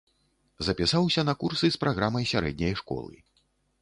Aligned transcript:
Запісаўся 0.69 1.25
на 1.29 1.35
курсы 1.43 1.71
з 1.75 1.81
праграмай 1.85 2.25
сярэдняй 2.33 2.73
школы. 2.81 3.15